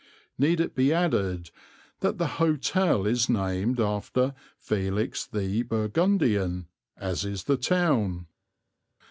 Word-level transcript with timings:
Need 0.39 0.59
it 0.59 0.73
be 0.73 0.91
added 0.91 1.51
that 1.99 2.17
the 2.17 2.25
hotel 2.41 3.05
is 3.05 3.29
named 3.29 3.79
after 3.79 4.33
Felix 4.57 5.27
the 5.27 5.61
Burgundian, 5.61 6.65
as 6.97 7.23
is 7.23 7.43
the 7.43 7.55
town? 7.57 8.25